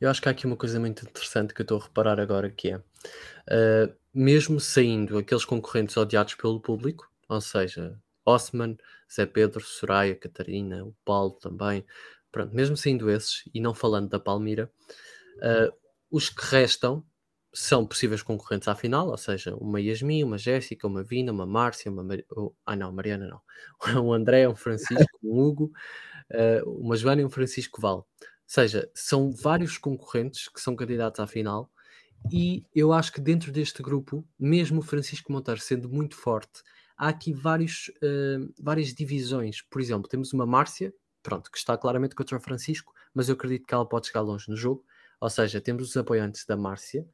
[0.00, 2.48] Eu acho que há aqui uma coisa muito interessante que eu estou a reparar agora
[2.48, 8.76] que é uh, mesmo saindo aqueles concorrentes odiados pelo público, ou seja, Osman,
[9.12, 11.84] Zé Pedro, Soraya, Catarina, o Paulo também,
[12.30, 14.70] pronto, mesmo saindo esses e não falando da Palmira,
[15.38, 17.04] uh, os que restam
[17.52, 21.90] são possíveis concorrentes à final, ou seja, uma Yasmin, uma Jéssica, uma Vina, uma Márcia,
[21.90, 22.18] uma Mar...
[22.30, 23.40] oh, ah não, Mariana não,
[24.04, 25.72] um André, um Francisco, um Hugo,
[26.32, 28.06] uh, uma Joana e um Francisco Val.
[28.20, 31.70] Ou seja, são vários concorrentes que são candidatos à final
[32.30, 36.62] e eu acho que dentro deste grupo, mesmo o Francisco Monteiro sendo muito forte,
[36.96, 39.62] há aqui vários, uh, várias divisões.
[39.62, 40.92] Por exemplo, temos uma Márcia,
[41.22, 44.48] pronto, que está claramente contra o Francisco, mas eu acredito que ela pode chegar longe
[44.48, 44.84] no jogo.
[45.20, 47.06] Ou seja, temos os apoiantes da Márcia,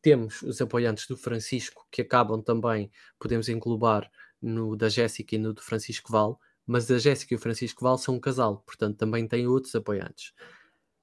[0.00, 5.52] temos os apoiantes do Francisco, que acabam também, podemos englobar no da Jéssica e no
[5.54, 9.26] do Francisco Val, mas a Jéssica e o Francisco Val são um casal, portanto também
[9.26, 10.32] têm outros apoiantes.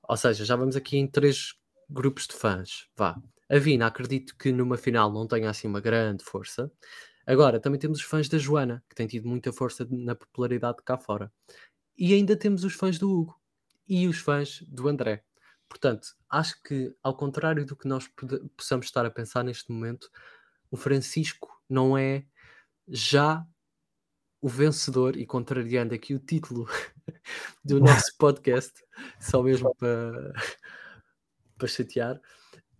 [0.08, 1.54] Ou seja, já vamos aqui em três
[1.89, 2.88] grupos de fãs.
[2.95, 3.19] Vá.
[3.49, 6.71] A Vina, acredito que numa final não tenha assim uma grande força.
[7.25, 10.97] Agora, também temos os fãs da Joana, que tem tido muita força na popularidade cá
[10.97, 11.32] fora.
[11.97, 13.39] E ainda temos os fãs do Hugo
[13.88, 15.23] e os fãs do André.
[15.71, 18.05] Portanto, acho que, ao contrário do que nós
[18.57, 20.12] possamos estar a pensar neste momento,
[20.69, 22.25] o Francisco não é
[22.89, 23.47] já
[24.41, 26.67] o vencedor, e contrariando aqui o título
[27.63, 28.84] do nosso podcast,
[29.17, 30.34] só mesmo para,
[31.57, 32.19] para chatear,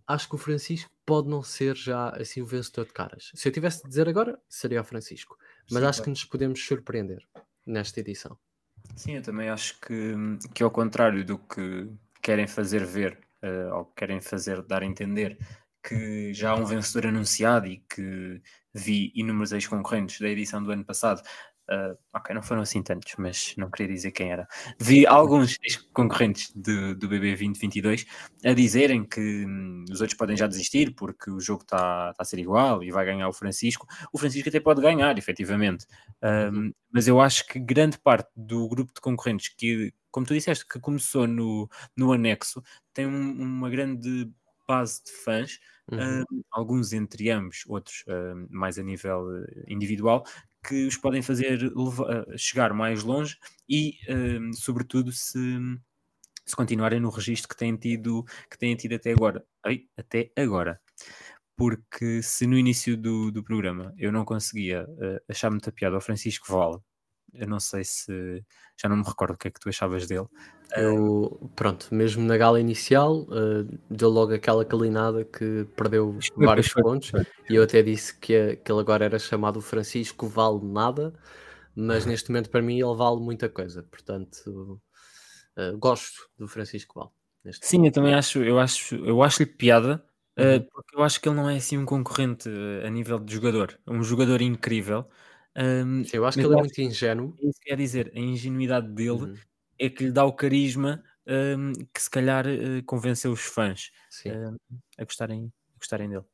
[0.06, 3.30] acho que o Francisco pode não ser já assim o vencedor de caras.
[3.34, 5.38] Se eu tivesse de dizer agora, seria o Francisco.
[5.70, 7.26] Mas Sim, acho que nos podemos surpreender
[7.66, 8.36] nesta edição.
[8.96, 10.14] Sim, eu também acho que,
[10.52, 11.90] que ao contrário do que
[12.22, 15.38] querem fazer ver uh, ou querem fazer dar a entender
[15.82, 18.40] que já há um vencedor anunciado e que
[18.72, 21.22] vi inúmeros ex-concorrentes da edição do ano passado
[21.70, 24.48] Uh, ok, não foram assim tantos, mas não queria dizer quem era.
[24.80, 25.58] Vi alguns
[25.94, 28.04] concorrentes de, do BB 2022
[28.44, 32.24] a dizerem que hum, os outros podem já desistir porque o jogo está tá a
[32.24, 33.86] ser igual e vai ganhar o Francisco.
[34.12, 35.86] O Francisco até pode ganhar, efetivamente,
[36.52, 40.66] um, mas eu acho que grande parte do grupo de concorrentes que, como tu disseste,
[40.66, 44.30] que começou no, no anexo, tem um, uma grande
[44.66, 45.58] base de fãs.
[45.90, 46.22] Uhum.
[46.22, 49.26] Uh, alguns entre ambos, outros uh, mais a nível
[49.66, 50.24] individual,
[50.66, 53.36] que os podem fazer levar, chegar mais longe
[53.68, 55.38] e, um, sobretudo, se,
[56.44, 59.44] se continuarem no registro que têm tido, que têm tido até agora.
[59.66, 60.80] Ei, até agora.
[61.56, 66.00] Porque se no início do, do programa eu não conseguia uh, achar muita piada ao
[66.00, 66.82] Francisco Vala,
[67.34, 68.44] eu não sei se
[68.76, 70.26] já não me recordo o que é que tu achavas dele.
[70.74, 76.82] Eu, pronto, mesmo na gala inicial, uh, deu logo aquela calinada que perdeu vários foi,
[76.82, 77.10] pontos.
[77.10, 77.26] Foi.
[77.50, 81.12] E eu até disse que, que ele agora era chamado Francisco Vale Nada,
[81.74, 83.82] mas neste momento para mim ele vale muita coisa.
[83.82, 84.80] Portanto,
[85.58, 87.10] uh, gosto do Francisco Vale.
[87.60, 87.90] Sim, momento.
[87.90, 90.02] eu também acho, eu acho, eu acho-lhe piada.
[90.38, 92.48] Uh, porque eu acho que ele não é assim um concorrente
[92.86, 95.06] a nível de jogador, é um jogador incrível,
[95.56, 97.36] um, Sim, eu acho que ele é muito ingênuo.
[97.40, 99.34] É isso que quer dizer, a ingenuidade dele uhum.
[99.78, 103.92] é que lhe dá o carisma um, que se calhar uh, convenceu os fãs
[104.26, 104.56] uh,
[104.98, 106.24] a, gostarem, a gostarem dele.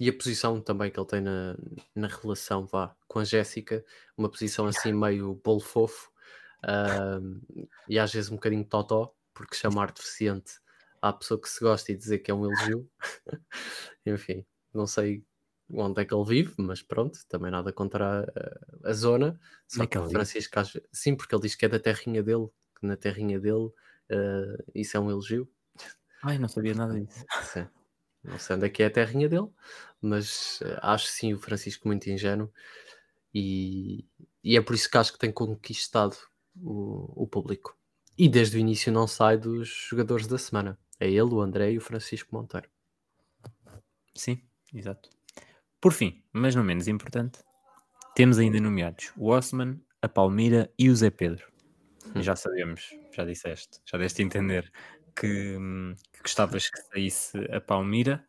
[0.00, 1.56] E a posição também que ele tem na,
[1.94, 3.84] na relação vá, com a Jéssica,
[4.16, 6.10] uma posição assim meio bolo fofo
[6.64, 10.52] uh, e às vezes um bocadinho totó, porque chamar deficiente
[11.02, 12.88] à pessoa que se gosta e dizer que é um elogio,
[14.06, 15.24] enfim, não sei
[15.70, 18.24] onde é que ele vive, mas pronto, também nada contra
[18.84, 19.38] a, a zona.
[19.66, 20.54] Só é que, o Francisco,
[20.92, 24.96] sim, porque ele diz que é da terrinha dele, que na terrinha dele uh, isso
[24.96, 25.48] é um elogio.
[26.22, 27.24] Ai, não sabia nada disso.
[27.42, 27.66] Sim.
[28.24, 29.48] Não sei onde é que é a terrinha dele,
[30.00, 32.52] mas uh, acho sim o Francisco muito ingênuo
[33.32, 34.06] e,
[34.42, 36.16] e é por isso que acho que tem conquistado
[36.56, 37.76] o, o público.
[38.16, 40.78] E desde o início não sai dos jogadores da semana.
[40.98, 42.68] É ele, o André e o Francisco Monteiro.
[44.12, 44.42] Sim,
[44.74, 45.08] exato.
[45.80, 47.38] Por fim, mas não menos importante,
[48.14, 51.46] temos ainda nomeados o Osman, a Palmira e o Zé Pedro.
[52.14, 52.22] Hum.
[52.22, 54.72] Já sabemos, já disseste, já deste entender
[55.14, 55.56] que,
[56.12, 58.24] que gostavas que saísse a Palmira.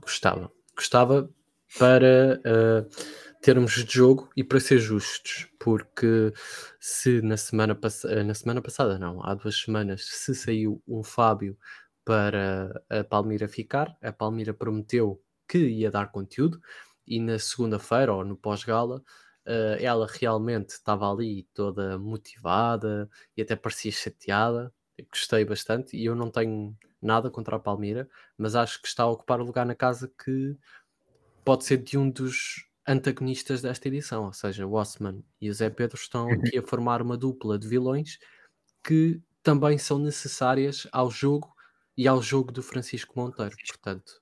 [0.00, 0.50] Gostava.
[0.74, 1.30] Gostava
[1.78, 6.32] para uh, termos de jogo e para ser justos, porque
[6.80, 11.56] se na semana, eh, na semana passada, não, há duas semanas, se saiu um Fábio
[12.04, 16.60] para a Palmira ficar, a Palmira prometeu que ia dar conteúdo,
[17.06, 19.02] e na segunda-feira, ou no pós-gala,
[19.46, 24.72] uh, ela realmente estava ali toda motivada e até parecia chateada.
[24.96, 28.08] Eu gostei bastante e eu não tenho nada contra a Palmira,
[28.38, 30.56] mas acho que está a ocupar o lugar na casa que
[31.44, 35.70] pode ser de um dos antagonistas desta edição, ou seja, o Osman e o Zé
[35.70, 36.34] Pedro estão uhum.
[36.34, 38.18] aqui a formar uma dupla de vilões
[38.84, 41.52] que também são necessárias ao jogo
[41.96, 43.56] e ao jogo do Francisco Monteiro.
[43.68, 44.20] Portanto,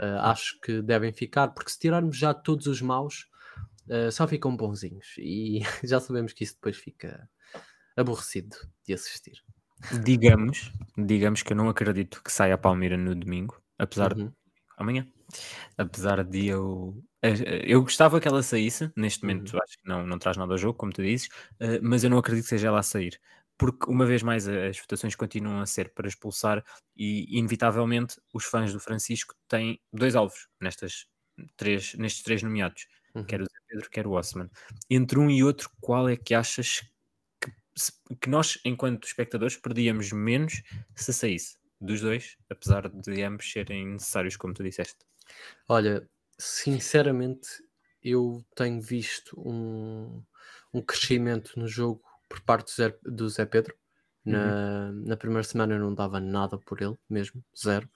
[0.00, 3.28] Uh, acho que devem ficar, porque se tirarmos já todos os maus,
[3.88, 5.14] uh, só ficam bonzinhos.
[5.18, 7.28] E já sabemos que isso depois fica
[7.96, 8.56] aborrecido
[8.86, 9.42] de assistir.
[10.02, 14.26] Digamos, digamos que eu não acredito que saia a Palmeira no domingo, apesar uhum.
[14.26, 14.32] de
[14.76, 15.06] amanhã.
[15.76, 17.02] Apesar de eu.
[17.22, 19.60] Eh, eu gostava que ela saísse, neste momento uhum.
[19.62, 21.28] acho que não, não traz nada ao jogo, como tu dizes,
[21.60, 23.18] uh, mas eu não acredito que seja ela a sair
[23.58, 26.64] porque uma vez mais as votações continuam a ser para expulsar
[26.96, 31.06] e inevitavelmente os fãs do Francisco têm dois alvos nestas
[31.56, 33.24] três, nestes três nomeados, uhum.
[33.24, 34.50] quer o Zé Pedro, quer o Osman.
[34.90, 36.82] Entre um e outro, qual é que achas
[37.40, 37.50] que,
[38.20, 40.62] que nós, enquanto espectadores, perdíamos menos
[40.94, 44.98] se saísse dos dois, apesar de ambos serem necessários, como tu disseste?
[45.68, 47.48] Olha, sinceramente,
[48.02, 50.22] eu tenho visto um,
[50.72, 53.74] um crescimento no jogo por parte do Zé, do Zé Pedro.
[54.24, 55.04] Na, uhum.
[55.06, 57.88] na primeira semana eu não dava nada por ele, mesmo, zero.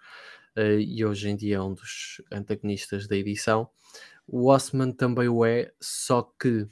[0.56, 3.68] Uh, e hoje em dia é um dos antagonistas da edição.
[4.26, 6.68] O Osman também o é, só que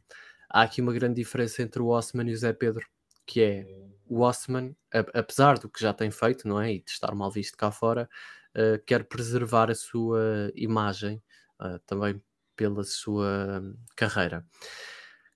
[0.48, 2.86] há aqui uma grande diferença entre o Osman e o Zé Pedro,
[3.26, 3.66] que é
[4.06, 4.76] o Osman,
[5.12, 6.74] apesar do que já tem feito, não é?
[6.74, 8.08] E de estar mal visto cá fora,
[8.56, 11.20] uh, quer preservar a sua imagem
[11.60, 12.22] uh, também
[12.54, 13.62] pela sua
[13.96, 14.44] carreira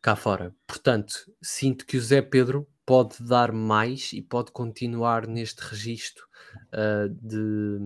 [0.03, 0.55] cá fora.
[0.67, 6.27] Portanto, sinto que o Zé Pedro pode dar mais e pode continuar neste registro
[6.75, 7.79] uh, de,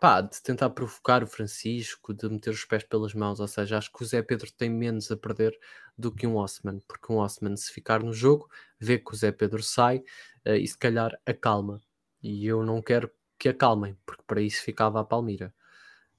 [0.00, 3.38] pá, de tentar provocar o Francisco, de meter os pés pelas mãos.
[3.40, 5.56] Ou seja, acho que o Zé Pedro tem menos a perder
[5.96, 8.48] do que um Osman, porque um Osman, se ficar no jogo,
[8.78, 9.98] vê que o Zé Pedro sai
[10.46, 11.78] uh, e se calhar acalma.
[12.22, 15.54] E eu não quero que acalmem, porque para isso ficava a Palmira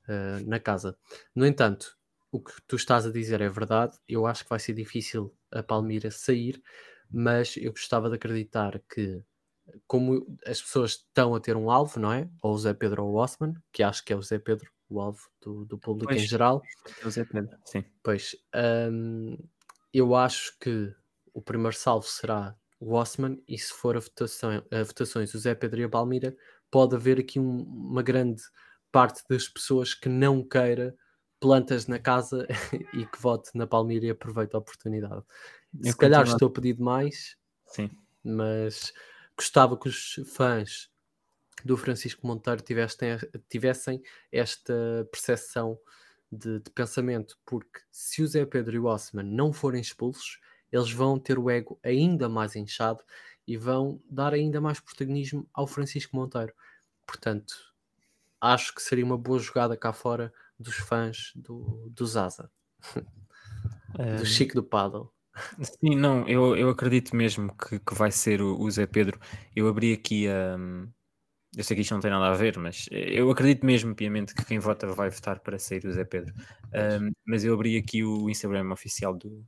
[0.07, 0.95] uh, na casa.
[1.33, 1.97] No entanto,
[2.31, 3.97] o que tu estás a dizer é verdade.
[4.07, 6.61] Eu acho que vai ser difícil a Palmira sair,
[7.11, 9.23] mas eu gostava de acreditar que,
[9.87, 12.29] como as pessoas estão a ter um alvo, não é?
[12.41, 15.01] Ou o Zé Pedro ou o Osman, que acho que é o Zé Pedro, o
[15.01, 16.21] alvo do, do público Pois.
[16.21, 16.61] em geral.
[17.01, 17.83] É o Zé Pedro, sim.
[18.03, 18.35] Pois,
[18.91, 19.37] hum,
[19.93, 20.93] eu acho que
[21.33, 25.53] o primeiro salvo será o Osman, e se for a, votação, a votações o Zé
[25.53, 26.35] Pedro e a Palmira,
[26.71, 28.41] pode haver aqui um- uma grande
[28.91, 30.95] parte das pessoas que não queira
[31.41, 32.47] plantas na casa
[32.93, 35.23] e que vote na Palmira e aproveite a oportunidade.
[35.83, 37.35] Eu se calhar estou a pedir demais,
[37.65, 37.89] Sim.
[38.23, 38.93] mas
[39.35, 40.89] gostava que os fãs
[41.65, 43.17] do Francisco Monteiro tivessem,
[43.49, 45.77] tivessem esta percepção
[46.31, 50.39] de, de pensamento, porque se o Zé Pedro e o Osman não forem expulsos,
[50.71, 53.03] eles vão ter o ego ainda mais inchado
[53.47, 56.53] e vão dar ainda mais protagonismo ao Francisco Monteiro.
[57.05, 57.73] Portanto,
[58.39, 60.31] acho que seria uma boa jogada cá fora
[60.61, 62.49] dos fãs do, do Zaza,
[64.17, 65.11] do Chico do Paddle.
[65.61, 69.19] Sim, não, eu, eu acredito mesmo que, que vai ser o, o Zé Pedro.
[69.55, 70.57] Eu abri aqui a.
[71.55, 74.45] eu sei que isto não tem nada a ver, mas eu acredito mesmo piamente que
[74.45, 76.33] quem vota vai votar para sair o Zé Pedro.
[76.73, 79.45] Um, mas eu abri aqui o Instagram oficial do,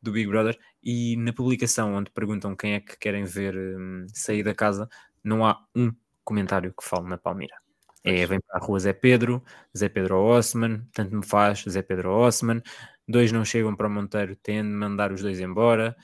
[0.00, 4.42] do Big Brother e na publicação onde perguntam quem é que querem ver um, sair
[4.44, 4.88] da casa,
[5.22, 5.92] não há um
[6.22, 7.63] comentário que fale na Palmira.
[8.04, 9.42] É, vem para a rua Zé Pedro,
[9.76, 12.62] Zé Pedro Osman, tanto me faz, Zé Pedro Osman,
[13.08, 15.96] dois não chegam para o Monteiro, têm de mandar os dois embora,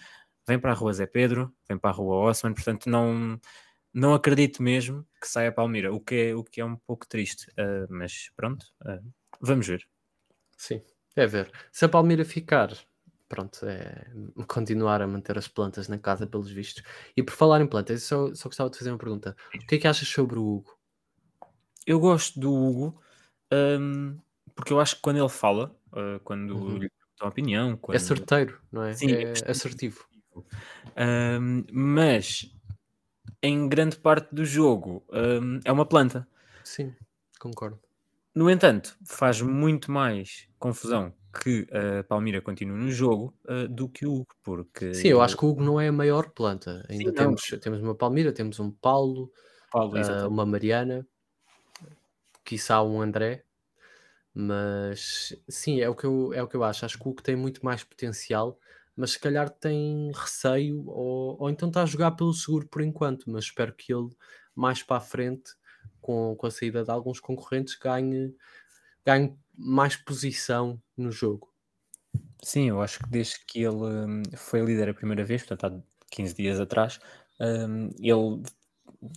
[0.48, 3.38] vem para a rua Zé Pedro, vem para a rua Osman, portanto não,
[3.92, 7.07] não acredito mesmo que saia a Palmira, o que é, o que é um pouco
[7.07, 9.01] triste, ah, mas pronto, ah,
[9.40, 9.86] vamos ver.
[10.57, 10.82] Sim,
[11.16, 11.51] é ver.
[11.72, 12.72] Se a Palmeira ficar,
[13.28, 14.07] pronto, é
[14.48, 16.82] continuar a manter as plantas na casa, pelos vistos.
[17.16, 19.36] E por falar em plantas, só, só gostava de fazer uma pergunta.
[19.55, 20.80] O que é que achas sobre o Hugo?
[21.87, 23.01] Eu gosto do Hugo,
[23.53, 24.18] ahm,
[24.55, 26.78] porque eu acho que quando ele fala, ah, quando Uhum.
[26.78, 28.01] lhe a opinião, É quando...
[28.01, 28.97] certeiro, não é?
[28.97, 30.09] Sim, é é assertivo.
[30.97, 32.53] Ahm, mas
[33.43, 36.26] em grande parte do jogo ahm, é uma planta.
[36.62, 36.97] Sim,
[37.39, 37.83] concordo.
[38.35, 41.12] No entanto, faz muito mais confusão
[41.43, 45.37] que a Palmira continue no jogo ah, do que o Hugo, porque Sim, eu acho
[45.37, 46.85] que o Hugo não é a maior planta.
[46.89, 47.37] Ainda não.
[47.37, 49.31] temos, temos uma Palmeira, temos um Paulo,
[49.70, 50.35] Paulo, exatamente.
[50.35, 51.07] uma Mariana,
[52.51, 53.44] quiçá um André.
[54.34, 56.84] Mas sim, é o que eu, é o que eu acho.
[56.84, 58.59] Acho que o Hugo tem muito mais potencial,
[58.96, 63.30] mas se calhar tem receio, ou, ou então está a jogar pelo seguro por enquanto.
[63.30, 64.09] Mas espero que ele,
[64.55, 65.53] mais para a frente,
[66.01, 68.34] com, com a saída de alguns concorrentes, ganhe,
[69.07, 71.53] ganhe mais posição no jogo.
[72.42, 76.07] Sim, eu acho que desde que ele hum, foi líder a primeira vez, portanto há
[76.11, 76.98] 15 dias atrás,
[77.40, 78.42] hum, ele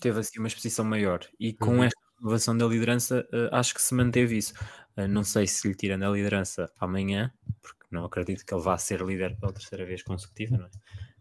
[0.02, 1.84] teve assim uma exposição maior e com Uhum.
[1.84, 4.54] esta renovação da liderança uh, acho que se manteve isso.
[4.98, 8.78] Uh, não sei se lhe tirando a liderança amanhã, porque não acredito que ele vá
[8.78, 10.70] ser líder pela terceira vez consecutiva, não é?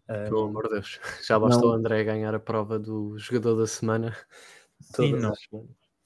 [0.03, 3.65] Uh, Pelo amor de Deus, já bastou o André ganhar a prova do jogador da
[3.65, 4.15] semana
[4.81, 5.33] sim, não,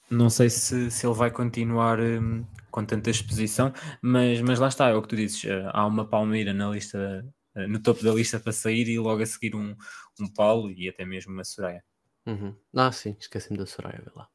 [0.10, 4.90] não sei se, se ele vai continuar hum, com tanta exposição, mas, mas lá está,
[4.90, 7.26] é o que tu dizes, uh, há uma Palmeira na lista,
[7.56, 9.76] uh, no topo da lista para sair e logo a seguir um,
[10.20, 11.84] um Paulo e até mesmo uma Soraya.
[12.28, 12.56] Uhum.
[12.76, 14.30] Ah, sim, esqueci-me da Soraya, vê lá.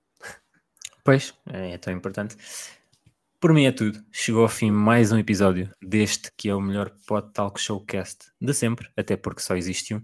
[1.04, 2.36] Pois, é tão importante.
[3.40, 4.00] Por mim é tudo.
[4.12, 8.54] Chegou ao fim mais um episódio deste que é o melhor Pod Talk Showcast de
[8.54, 10.02] sempre, até porque só existe um.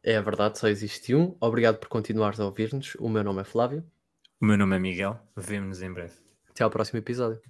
[0.00, 1.36] É verdade, só existe um.
[1.40, 2.94] Obrigado por continuares a ouvir-nos.
[3.00, 3.84] O meu nome é Flávio.
[4.40, 5.18] O meu nome é Miguel.
[5.34, 6.14] Vemo-nos em breve.
[6.50, 7.40] Até ao próximo episódio.